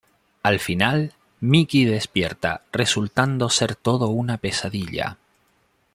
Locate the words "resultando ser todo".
2.71-4.07